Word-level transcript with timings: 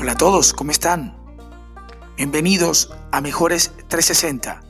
Hola 0.00 0.12
a 0.12 0.16
todos, 0.16 0.54
¿cómo 0.54 0.70
están? 0.70 1.14
Bienvenidos 2.16 2.90
a 3.12 3.20
Mejores 3.20 3.70
360. 3.88 4.62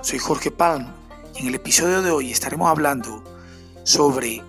Soy 0.00 0.20
Jorge 0.20 0.52
Palm 0.52 0.86
y 1.34 1.40
en 1.40 1.48
el 1.48 1.56
episodio 1.56 2.02
de 2.02 2.12
hoy 2.12 2.30
estaremos 2.30 2.70
hablando 2.70 3.24
sobre 3.82 4.44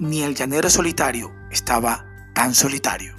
Ni 0.00 0.24
el 0.24 0.34
llanero 0.34 0.68
solitario 0.68 1.30
estaba 1.52 2.04
tan 2.34 2.56
solitario. 2.56 3.14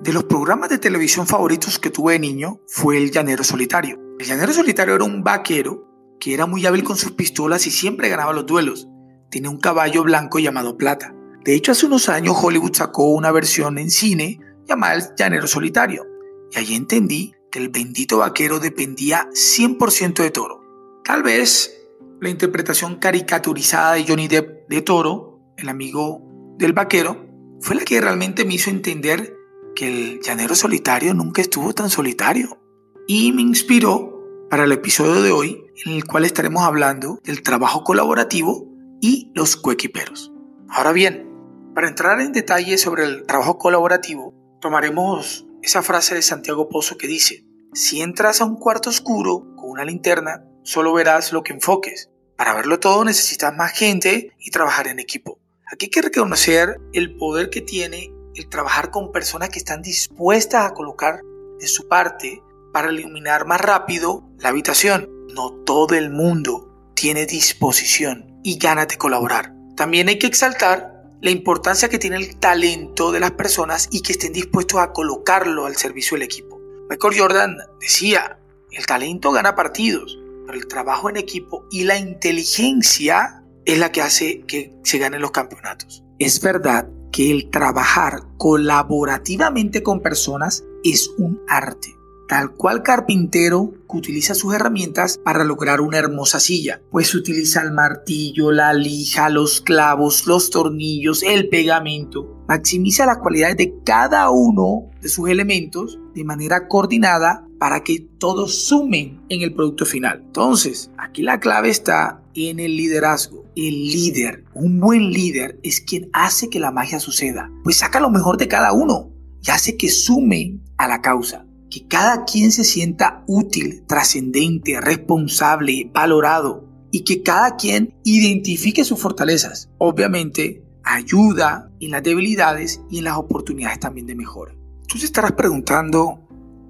De 0.00 0.12
los 0.14 0.24
programas 0.24 0.70
de 0.70 0.78
televisión 0.78 1.26
favoritos 1.26 1.78
que 1.78 1.90
tuve 1.90 2.14
de 2.14 2.20
niño 2.20 2.60
fue 2.68 2.96
El 2.96 3.10
Llanero 3.10 3.44
Solitario. 3.44 3.98
El 4.18 4.26
Llanero 4.26 4.54
Solitario 4.54 4.94
era 4.94 5.04
un 5.04 5.22
vaquero 5.22 5.93
que 6.24 6.32
era 6.32 6.46
muy 6.46 6.64
hábil 6.64 6.84
con 6.84 6.96
sus 6.96 7.12
pistolas 7.12 7.66
y 7.66 7.70
siempre 7.70 8.08
ganaba 8.08 8.32
los 8.32 8.46
duelos. 8.46 8.88
Tiene 9.28 9.50
un 9.50 9.58
caballo 9.58 10.04
blanco 10.04 10.38
llamado 10.38 10.78
Plata. 10.78 11.14
De 11.44 11.52
hecho, 11.52 11.72
hace 11.72 11.84
unos 11.84 12.08
años 12.08 12.34
Hollywood 12.42 12.72
sacó 12.72 13.10
una 13.10 13.30
versión 13.30 13.76
en 13.76 13.90
cine 13.90 14.40
llamada 14.66 14.94
El 14.94 15.02
Llanero 15.18 15.46
Solitario. 15.46 16.06
Y 16.50 16.58
allí 16.58 16.76
entendí 16.76 17.34
que 17.52 17.58
el 17.58 17.68
bendito 17.68 18.16
vaquero 18.16 18.58
dependía 18.58 19.28
100% 19.34 20.22
de 20.22 20.30
Toro. 20.30 20.62
Tal 21.04 21.22
vez 21.22 21.76
la 22.22 22.30
interpretación 22.30 22.96
caricaturizada 22.96 23.92
de 23.92 24.06
Johnny 24.08 24.26
Depp 24.26 24.66
de 24.70 24.80
Toro, 24.80 25.40
el 25.58 25.68
amigo 25.68 26.22
del 26.56 26.72
vaquero, 26.72 27.26
fue 27.60 27.76
la 27.76 27.84
que 27.84 28.00
realmente 28.00 28.46
me 28.46 28.54
hizo 28.54 28.70
entender 28.70 29.36
que 29.76 29.88
el 29.88 30.20
llanero 30.22 30.54
solitario 30.54 31.12
nunca 31.12 31.42
estuvo 31.42 31.74
tan 31.74 31.90
solitario 31.90 32.58
y 33.06 33.30
me 33.32 33.42
inspiró 33.42 34.22
para 34.48 34.64
el 34.64 34.72
episodio 34.72 35.20
de 35.20 35.30
hoy 35.30 35.63
en 35.84 35.92
el 35.92 36.04
cual 36.04 36.24
estaremos 36.24 36.62
hablando 36.62 37.20
del 37.24 37.42
trabajo 37.42 37.84
colaborativo 37.84 38.68
y 39.00 39.30
los 39.34 39.56
coequiperos. 39.56 40.32
Ahora 40.68 40.92
bien, 40.92 41.28
para 41.74 41.88
entrar 41.88 42.20
en 42.20 42.32
detalle 42.32 42.78
sobre 42.78 43.04
el 43.04 43.26
trabajo 43.26 43.58
colaborativo, 43.58 44.34
tomaremos 44.60 45.46
esa 45.62 45.82
frase 45.82 46.14
de 46.14 46.22
Santiago 46.22 46.68
Pozo 46.68 46.96
que 46.96 47.06
dice, 47.06 47.44
si 47.72 48.00
entras 48.00 48.40
a 48.40 48.44
un 48.44 48.56
cuarto 48.56 48.90
oscuro 48.90 49.46
con 49.56 49.70
una 49.70 49.84
linterna, 49.84 50.44
solo 50.62 50.92
verás 50.92 51.32
lo 51.32 51.42
que 51.42 51.52
enfoques. 51.52 52.10
Para 52.36 52.54
verlo 52.54 52.80
todo 52.80 53.04
necesitas 53.04 53.54
más 53.54 53.72
gente 53.72 54.32
y 54.38 54.50
trabajar 54.50 54.88
en 54.88 54.98
equipo. 54.98 55.40
Aquí 55.72 55.86
hay 55.86 55.90
que 55.90 56.02
reconocer 56.02 56.80
el 56.92 57.16
poder 57.16 57.50
que 57.50 57.60
tiene 57.60 58.12
el 58.34 58.48
trabajar 58.48 58.90
con 58.90 59.12
personas 59.12 59.50
que 59.50 59.58
están 59.58 59.82
dispuestas 59.82 60.66
a 60.66 60.74
colocar 60.74 61.20
de 61.58 61.66
su 61.66 61.88
parte 61.88 62.42
para 62.72 62.92
iluminar 62.92 63.46
más 63.46 63.60
rápido 63.60 64.28
la 64.38 64.48
habitación. 64.48 65.08
No 65.32 65.52
todo 65.64 65.94
el 65.94 66.10
mundo 66.10 66.92
tiene 66.94 67.26
disposición 67.26 68.40
y 68.42 68.58
ganas 68.58 68.88
de 68.88 68.98
colaborar. 68.98 69.54
También 69.76 70.08
hay 70.08 70.18
que 70.18 70.26
exaltar 70.26 70.94
la 71.20 71.30
importancia 71.30 71.88
que 71.88 71.98
tiene 71.98 72.16
el 72.16 72.36
talento 72.36 73.10
de 73.10 73.20
las 73.20 73.32
personas 73.32 73.88
y 73.90 74.02
que 74.02 74.12
estén 74.12 74.32
dispuestos 74.32 74.80
a 74.80 74.92
colocarlo 74.92 75.66
al 75.66 75.76
servicio 75.76 76.16
del 76.16 76.24
equipo. 76.24 76.60
Michael 76.90 77.18
Jordan 77.18 77.56
decía, 77.80 78.38
el 78.70 78.86
talento 78.86 79.32
gana 79.32 79.54
partidos, 79.54 80.18
pero 80.46 80.58
el 80.58 80.66
trabajo 80.66 81.08
en 81.08 81.16
equipo 81.16 81.66
y 81.70 81.84
la 81.84 81.98
inteligencia 81.98 83.42
es 83.64 83.78
la 83.78 83.90
que 83.90 84.02
hace 84.02 84.42
que 84.42 84.74
se 84.82 84.98
ganen 84.98 85.22
los 85.22 85.30
campeonatos. 85.30 86.04
Es 86.18 86.40
verdad 86.40 86.88
que 87.10 87.30
el 87.30 87.50
trabajar 87.50 88.20
colaborativamente 88.36 89.82
con 89.82 90.00
personas 90.00 90.64
es 90.82 91.10
un 91.16 91.40
arte. 91.48 91.94
Tal 92.28 92.52
cual 92.52 92.82
carpintero 92.82 93.74
que 93.90 93.98
utiliza 93.98 94.34
sus 94.34 94.54
herramientas 94.54 95.18
para 95.22 95.44
lograr 95.44 95.80
una 95.80 95.98
hermosa 95.98 96.40
silla, 96.40 96.80
pues 96.90 97.14
utiliza 97.14 97.62
el 97.62 97.72
martillo, 97.72 98.50
la 98.50 98.72
lija, 98.72 99.28
los 99.28 99.60
clavos, 99.60 100.26
los 100.26 100.50
tornillos, 100.50 101.22
el 101.22 101.48
pegamento. 101.48 102.42
Maximiza 102.48 103.06
las 103.06 103.18
cualidades 103.18 103.56
de 103.58 103.74
cada 103.84 104.30
uno 104.30 104.90
de 105.00 105.08
sus 105.08 105.28
elementos 105.28 105.98
de 106.14 106.24
manera 106.24 106.66
coordinada 106.68 107.46
para 107.58 107.82
que 107.82 108.06
todos 108.18 108.64
sumen 108.66 109.20
en 109.28 109.42
el 109.42 109.54
producto 109.54 109.86
final. 109.86 110.22
Entonces, 110.26 110.90
aquí 110.98 111.22
la 111.22 111.40
clave 111.40 111.70
está 111.70 112.22
en 112.34 112.58
el 112.58 112.76
liderazgo. 112.76 113.44
El 113.56 113.86
líder, 113.86 114.44
un 114.54 114.80
buen 114.80 115.10
líder, 115.10 115.58
es 115.62 115.80
quien 115.80 116.10
hace 116.12 116.50
que 116.50 116.58
la 116.58 116.72
magia 116.72 116.98
suceda, 116.98 117.50
pues 117.62 117.76
saca 117.76 118.00
lo 118.00 118.10
mejor 118.10 118.36
de 118.36 118.48
cada 118.48 118.72
uno 118.72 119.10
y 119.42 119.50
hace 119.50 119.76
que 119.76 119.88
sumen 119.88 120.62
a 120.76 120.88
la 120.88 121.00
causa. 121.00 121.43
Que 121.74 121.88
cada 121.88 122.24
quien 122.24 122.52
se 122.52 122.62
sienta 122.62 123.24
útil, 123.26 123.82
trascendente, 123.88 124.80
responsable, 124.80 125.90
valorado 125.92 126.68
y 126.92 127.02
que 127.02 127.24
cada 127.24 127.56
quien 127.56 127.92
identifique 128.04 128.84
sus 128.84 129.00
fortalezas. 129.00 129.70
Obviamente, 129.78 130.62
ayuda 130.84 131.72
en 131.80 131.90
las 131.90 132.04
debilidades 132.04 132.80
y 132.90 132.98
en 132.98 133.04
las 133.04 133.16
oportunidades 133.16 133.80
también 133.80 134.06
de 134.06 134.14
mejora. 134.14 134.54
Tú 134.86 135.00
te 135.00 135.04
estarás 135.04 135.32
preguntando 135.32 136.20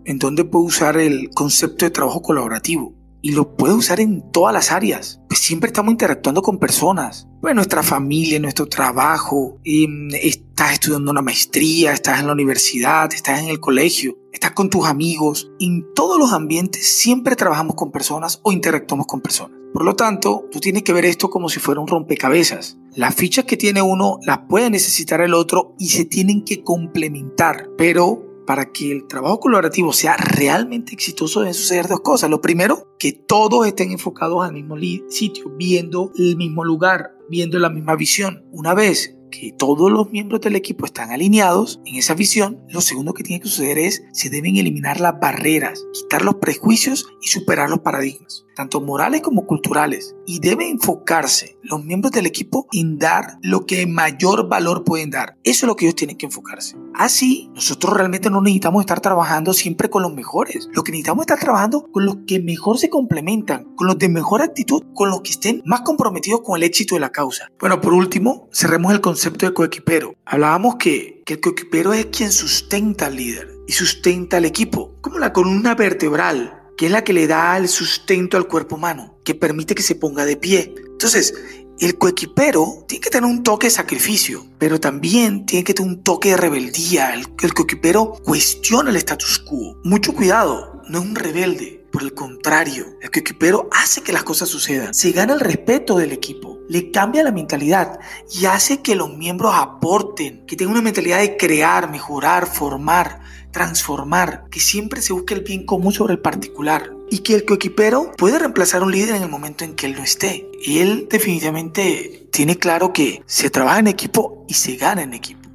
en 0.07 0.19
dónde 0.19 0.47
puedo 0.47 0.65
usar 0.65 0.97
el 0.97 1.29
concepto 1.35 1.85
de 1.85 1.91
trabajo 1.91 2.23
colaborativo 2.23 2.95
y 3.25 3.33
lo 3.33 3.57
puedes 3.57 3.75
usar 3.75 4.01
en 4.01 4.31
todas 4.33 4.53
las 4.53 4.71
áreas. 4.71 5.19
Pues 5.31 5.41
siempre 5.41 5.69
estamos 5.69 5.93
interactuando 5.93 6.43
con 6.43 6.59
personas. 6.59 7.27
Pues 7.41 7.55
nuestra 7.55 7.83
familia, 7.83 8.39
nuestro 8.39 8.67
trabajo, 8.67 9.59
em, 9.65 10.11
estás 10.13 10.75
estudiando 10.75 11.11
una 11.11 11.23
maestría, 11.23 11.95
estás 11.95 12.21
en 12.21 12.27
la 12.27 12.35
universidad, 12.35 13.11
estás 13.15 13.41
en 13.41 13.49
el 13.49 13.61
colegio, 13.61 14.19
estás 14.31 14.51
con 14.51 14.69
tus 14.69 14.85
amigos. 14.85 15.51
En 15.59 15.87
todos 15.95 16.19
los 16.19 16.35
ambientes 16.35 16.87
siempre 16.87 17.35
trabajamos 17.35 17.77
con 17.77 17.93
personas 17.93 18.41
o 18.43 18.53
interactuamos 18.53 19.07
con 19.07 19.23
personas. 19.23 19.59
Por 19.73 19.87
lo 19.87 19.97
tanto, 19.97 20.47
tú 20.53 20.61
tienes 20.61 20.83
que 20.83 20.93
ver 20.93 21.07
esto 21.07 21.31
como 21.31 21.49
si 21.49 21.61
fuera 21.61 21.81
un 21.81 21.89
rompecabezas. 21.89 22.77
Las 22.95 23.15
fichas 23.15 23.47
que 23.47 23.57
tiene 23.57 23.81
uno 23.81 24.19
las 24.27 24.41
puede 24.51 24.69
necesitar 24.69 25.23
el 25.23 25.33
otro 25.33 25.75
y 25.79 25.89
se 25.89 26.05
tienen 26.05 26.45
que 26.45 26.63
complementar, 26.63 27.71
pero 27.79 28.34
para 28.47 28.73
que 28.73 28.93
el 28.93 29.07
trabajo 29.07 29.41
colaborativo 29.41 29.93
sea 29.93 30.17
realmente 30.17 30.93
exitoso 30.93 31.41
deben 31.41 31.55
suceder 31.55 31.89
dos 31.89 32.01
cosas. 32.01 32.31
Lo 32.31 32.41
primero, 32.41 32.95
que 32.99 33.13
todos 33.13 33.67
estén 33.67 33.93
enfocados 33.93 34.45
al 34.45 34.53
mismo 34.53 34.77
sitio, 35.09 35.51
viendo 35.57 36.13
el 36.19 36.37
mismo 36.37 36.65
lugar, 36.65 37.17
viendo 37.29 37.59
la 37.59 37.71
misma 37.71 37.97
visión. 37.97 38.45
Una 38.53 38.75
vez 38.75 39.17
que 39.31 39.53
todos 39.57 39.91
los 39.91 40.11
miembros 40.11 40.41
del 40.41 40.57
equipo 40.57 40.87
están 40.87 41.11
alineados 41.11 41.81
en 41.85 41.97
esa 41.97 42.15
visión, 42.15 42.65
lo 42.69 42.81
segundo 42.81 43.15
que 43.15 43.25
tiene 43.25 43.41
que 43.41 43.49
suceder 43.49 43.79
es 43.79 44.03
se 44.13 44.31
deben 44.31 44.57
eliminar 44.57 45.01
las 45.01 45.19
barreras, 45.21 45.85
quitar 45.93 46.23
los 46.23 46.37
prejuicios 46.37 47.07
y 47.21 47.29
superar 47.29 47.71
los 47.71 47.81
paradigmas, 47.81 48.45
tanto 48.55 48.81
morales 48.81 49.23
como 49.23 49.47
culturales. 49.47 50.15
Y 50.27 50.39
debe 50.41 50.69
enfocarse 50.69 51.59
los 51.63 51.85
miembros 51.85 52.13
del 52.13 52.27
equipo 52.27 52.67
en 52.73 52.99
dar 52.99 53.39
lo 53.43 53.67
que 53.67 53.87
mayor 53.87 54.49
valor 54.49 54.85
pueden 54.85 55.11
dar. 55.11 55.37
Eso 55.45 55.67
es 55.67 55.69
lo 55.69 55.77
que 55.77 55.87
ellos 55.87 55.97
tienen 55.97 56.17
que 56.17 56.27
enfocarse. 56.27 56.77
Así, 56.95 57.51
nosotros 57.55 57.95
realmente 57.95 58.31
no 58.31 58.41
necesitamos 58.41 58.83
estar 58.83 59.01
trabajando 59.01 59.53
siempre 59.53 59.91
con 59.91 60.03
los 60.03 60.15
mejores. 60.15 60.69
Lo 60.73 60.85
que 60.85 60.93
necesitamos 60.93 61.23
es 61.23 61.33
estar 61.33 61.45
trabajando 61.45 61.91
con 61.91 62.05
los 62.05 62.19
que 62.27 62.41
mejor 62.41 62.79
se 62.79 62.89
complementan, 62.91 63.75
con 63.75 63.87
los 63.87 63.99
de 63.99 64.09
mejor 64.09 64.43
actitud, 64.43 64.85
con 64.95 65.11
los 65.11 65.23
que 65.23 65.31
estén 65.31 65.63
más 65.65 65.81
comprometidos 65.83 66.43
con 66.43 66.57
el 66.57 66.63
éxito 66.63 66.95
de 66.95 67.01
la 67.01 67.11
causa. 67.11 67.51
Bueno, 67.59 67.81
por 67.81 67.93
último, 67.93 68.49
cerremos 68.53 68.93
el 68.93 69.01
concepto 69.15 69.47
de 69.47 69.55
coequipero. 69.55 70.17
Hablábamos 70.25 70.75
que, 70.75 71.23
que 71.25 71.35
el 71.35 71.41
coequipero 71.41 71.93
es 71.93 72.07
quien 72.07 72.33
sustenta 72.33 73.07
al 73.07 73.15
líder 73.15 73.49
y 73.69 73.73
sustenta 73.73 74.39
al 74.39 74.45
equipo, 74.45 74.97
como 75.01 75.21
la 75.21 75.33
columna 75.33 75.77
vertebral, 75.77 76.65
que 76.77 76.87
es 76.87 76.93
la 76.93 77.05
que 77.05 77.13
le 77.13 77.29
da 77.29 77.57
el 77.57 77.69
sustento 77.69 78.37
al 78.37 78.49
cuerpo 78.49 78.75
humano, 78.75 79.17
que 79.25 79.37
permite 79.37 79.77
que 79.77 79.85
se 79.85 79.95
ponga 79.95 80.25
de 80.25 80.37
pie. 80.37 80.75
Entonces, 80.91 81.33
el 81.79 81.97
coequipero 81.97 82.85
tiene 82.89 83.05
que 83.05 83.11
tener 83.11 83.31
un 83.31 83.45
toque 83.45 83.69
de 83.69 83.71
sacrificio, 83.71 84.49
pero 84.59 84.81
también 84.81 85.47
tiene 85.47 85.63
que 85.63 85.75
tener 85.75 85.93
un 85.93 86.03
toque 86.03 86.31
de 86.31 86.37
rebeldía. 86.37 87.15
El, 87.15 87.29
el 87.41 87.55
coequipero 87.55 88.15
cuestiona 88.25 88.91
el 88.91 88.97
status 88.97 89.39
quo. 89.39 89.77
Mucho 89.85 90.13
cuidado, 90.13 90.83
no 90.89 90.99
es 90.99 91.05
un 91.05 91.15
rebelde. 91.15 91.87
Por 91.93 92.03
el 92.03 92.15
contrario, 92.15 92.87
el 93.01 93.13
coequipero 93.13 93.69
hace 93.71 94.03
que 94.03 94.13
las 94.13 94.25
cosas 94.25 94.49
sucedan. 94.49 94.93
Se 94.93 95.13
gana 95.13 95.35
el 95.35 95.39
respeto 95.39 95.97
del 95.97 96.11
equipo, 96.11 96.54
le 96.69 96.91
cambia 96.91 97.23
la 97.23 97.33
mentalidad 97.33 97.99
y 98.31 98.47
hace 98.47 98.81
que 98.81 98.95
los 98.95 99.17
miembros 99.17 99.55
aporten, 99.55 100.45
que 100.47 100.57
tengan 100.57 100.73
una 100.73 100.83
mentalidad 100.83 101.21
de 101.21 101.37
crear, 101.37 101.91
mejorar, 101.91 102.47
formar, 102.47 103.21
transformar, 103.51 104.45
que 104.51 104.61
siempre 104.61 105.03
se 105.03 105.13
busque 105.13 105.35
el 105.35 105.43
bien 105.43 105.67
común 105.67 105.93
sobre 105.93 106.15
el 106.15 106.21
particular 106.21 106.93
y 107.11 107.19
que 107.19 107.35
el 107.35 107.45
coequipero 107.45 108.13
puede 108.17 108.39
reemplazar 108.39 108.83
a 108.83 108.85
un 108.85 108.93
líder 108.93 109.15
en 109.17 109.23
el 109.23 109.29
momento 109.29 109.65
en 109.65 109.75
que 109.75 109.87
él 109.87 109.95
no 109.95 110.03
esté. 110.03 110.51
Y 110.63 110.79
él 110.79 111.07
definitivamente 111.11 112.27
tiene 112.33 112.57
claro 112.57 112.93
que 112.93 113.23
se 113.27 113.51
trabaja 113.51 113.79
en 113.79 113.89
equipo 113.89 114.45
y 114.49 114.55
se 114.55 114.77
gana 114.77 115.03
en 115.03 115.15
equipo. 115.15 115.49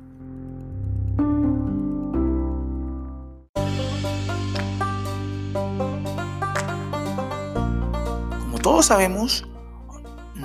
Como 8.39 8.59
todos 8.61 8.85
sabemos, 8.85 9.48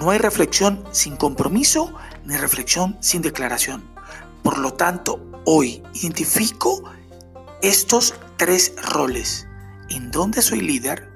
no 0.05 0.11
hay 0.11 0.19
reflexión 0.19 0.85
sin 0.93 1.17
compromiso 1.17 1.95
ni 2.27 2.37
reflexión 2.37 2.99
sin 3.01 3.23
declaración. 3.23 3.83
Por 4.43 4.59
lo 4.59 4.75
tanto, 4.75 5.19
hoy 5.47 5.83
identifico 5.95 6.85
estos 7.63 8.15
tres 8.37 8.75
roles 8.93 9.49
en 9.89 10.11
dónde 10.11 10.43
soy 10.43 10.61
líder, 10.61 11.11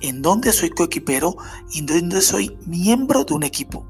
en 0.00 0.22
dónde 0.22 0.52
soy 0.52 0.70
coequipero 0.70 1.36
y 1.70 1.80
en 1.80 1.86
dónde 1.86 2.22
soy 2.22 2.56
miembro 2.64 3.24
de 3.24 3.34
un 3.34 3.42
equipo. 3.42 3.86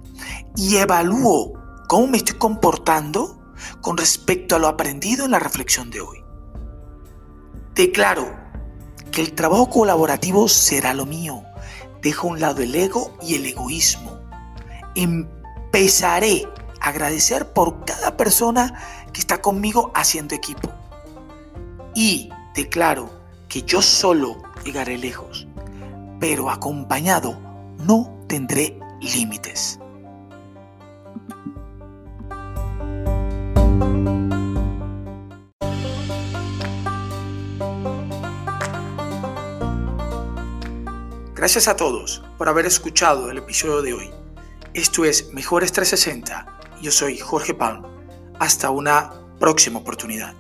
Y 0.57 0.79
evalúo 0.79 1.53
cómo 1.87 2.09
me 2.09 2.17
estoy 2.17 2.37
comportando 2.37 3.55
con 3.81 3.97
respecto 3.97 4.57
a 4.57 4.59
lo 4.59 4.67
aprendido 4.67 5.27
en 5.27 5.31
la 5.31 5.39
reflexión 5.39 5.93
de 5.93 6.01
hoy. 6.01 6.19
Declaro 7.77 8.35
que 9.13 9.21
el 9.21 9.33
trabajo 9.33 9.71
colaborativo 9.71 10.49
será 10.49 10.93
lo 10.93 11.07
mío. 11.07 11.45
Dejo 12.03 12.27
a 12.27 12.31
un 12.33 12.41
lado 12.41 12.63
el 12.63 12.75
ego 12.75 13.17
y 13.23 13.37
el 13.37 13.47
egoísmo. 13.47 14.10
Empezaré 14.95 16.49
a 16.81 16.89
agradecer 16.89 17.53
por 17.53 17.85
cada 17.85 18.17
persona 18.17 18.75
que 19.13 19.21
está 19.21 19.41
conmigo 19.41 19.91
haciendo 19.95 20.35
equipo. 20.35 20.71
Y 21.95 22.31
declaro 22.55 23.11
que 23.49 23.63
yo 23.63 23.83
solo 23.83 24.37
llegaré 24.65 24.99
lejos, 24.99 25.47
pero 26.19 26.51
acompañado 26.51 27.39
no 27.79 28.25
tendré 28.29 28.79
límites. 29.01 29.79
Gracias 41.35 41.69
a 41.69 41.75
todos 41.75 42.23
por 42.37 42.51
haber 42.51 42.67
escuchado 42.67 43.31
el 43.31 43.39
episodio 43.39 43.81
de 43.81 43.95
hoy. 43.95 44.20
Esto 44.73 45.05
es 45.05 45.33
Mejores 45.33 45.73
360. 45.73 46.47
Yo 46.81 46.93
soy 46.93 47.19
Jorge 47.19 47.55
Palm. 47.55 47.85
Hasta 48.39 48.71
una 48.71 49.11
próxima 49.41 49.81
oportunidad. 49.81 50.37